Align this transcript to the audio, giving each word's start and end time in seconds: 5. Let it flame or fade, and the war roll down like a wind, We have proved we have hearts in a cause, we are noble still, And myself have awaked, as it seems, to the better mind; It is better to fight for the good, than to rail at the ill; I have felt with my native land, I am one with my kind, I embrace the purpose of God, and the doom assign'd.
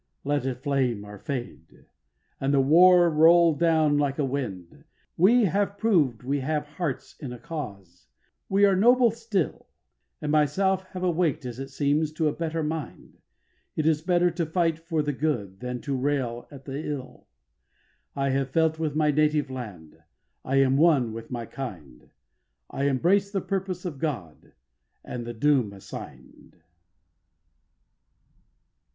5. 0.23 0.29
Let 0.29 0.45
it 0.47 0.63
flame 0.63 1.05
or 1.05 1.19
fade, 1.19 1.85
and 2.39 2.51
the 2.51 2.59
war 2.59 3.07
roll 3.07 3.53
down 3.53 3.99
like 3.99 4.17
a 4.17 4.25
wind, 4.25 4.83
We 5.15 5.43
have 5.43 5.77
proved 5.77 6.23
we 6.23 6.39
have 6.39 6.65
hearts 6.65 7.15
in 7.19 7.31
a 7.31 7.37
cause, 7.37 8.07
we 8.49 8.65
are 8.65 8.75
noble 8.75 9.11
still, 9.11 9.67
And 10.19 10.31
myself 10.31 10.81
have 10.93 11.03
awaked, 11.03 11.45
as 11.45 11.59
it 11.59 11.67
seems, 11.69 12.11
to 12.13 12.23
the 12.23 12.31
better 12.31 12.63
mind; 12.63 13.19
It 13.75 13.85
is 13.85 14.01
better 14.01 14.31
to 14.31 14.45
fight 14.47 14.79
for 14.79 15.03
the 15.03 15.13
good, 15.13 15.59
than 15.59 15.81
to 15.81 15.95
rail 15.95 16.47
at 16.49 16.65
the 16.65 16.83
ill; 16.83 17.27
I 18.15 18.31
have 18.31 18.49
felt 18.49 18.79
with 18.79 18.95
my 18.95 19.11
native 19.11 19.51
land, 19.51 20.01
I 20.43 20.55
am 20.61 20.77
one 20.77 21.13
with 21.13 21.29
my 21.29 21.45
kind, 21.45 22.09
I 22.71 22.85
embrace 22.85 23.29
the 23.29 23.39
purpose 23.39 23.85
of 23.85 23.99
God, 23.99 24.53
and 25.05 25.27
the 25.27 25.33
doom 25.35 25.71
assign'd. 25.71 26.55